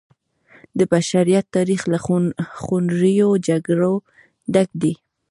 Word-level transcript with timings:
د 0.77 0.79
بشریت 0.91 1.45
تاریخ 1.55 1.81
له 1.91 1.97
خونړیو 2.63 3.29
جګړو 3.47 3.93
ډک 4.53 4.69
دی. 4.81 4.93